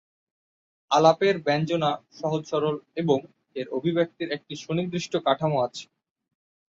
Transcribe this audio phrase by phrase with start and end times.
[0.91, 3.19] আলাপের ব্যঞ্জনা সহজ সরল এবং
[3.55, 5.85] এর অভিব্যক্তির একটি সুনির্দিষ্ট কাঠামো আছে।